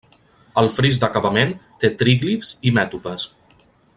[0.61, 1.53] El fris d'acabament
[1.85, 3.31] té tríglifs i mètopes.